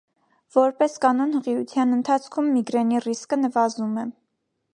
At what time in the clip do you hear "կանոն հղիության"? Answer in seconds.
1.03-1.93